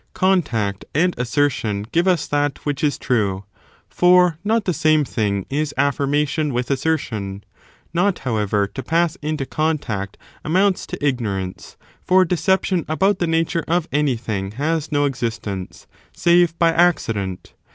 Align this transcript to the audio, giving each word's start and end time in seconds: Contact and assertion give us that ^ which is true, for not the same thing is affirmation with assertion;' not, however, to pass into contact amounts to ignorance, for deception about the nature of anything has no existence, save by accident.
Contact 0.15 0.83
and 0.95 1.13
assertion 1.19 1.85
give 1.91 2.07
us 2.07 2.25
that 2.25 2.55
^ 2.55 2.57
which 2.63 2.83
is 2.83 2.97
true, 2.97 3.43
for 3.87 4.39
not 4.43 4.65
the 4.65 4.73
same 4.73 5.05
thing 5.05 5.45
is 5.47 5.75
affirmation 5.77 6.51
with 6.51 6.71
assertion;' 6.71 7.43
not, 7.93 8.17
however, 8.25 8.65
to 8.65 8.81
pass 8.81 9.15
into 9.21 9.45
contact 9.45 10.17
amounts 10.43 10.87
to 10.87 11.05
ignorance, 11.05 11.77
for 12.03 12.25
deception 12.25 12.83
about 12.87 13.19
the 13.19 13.27
nature 13.27 13.63
of 13.67 13.87
anything 13.91 14.53
has 14.53 14.91
no 14.91 15.05
existence, 15.05 15.85
save 16.13 16.57
by 16.57 16.69
accident. 16.71 17.53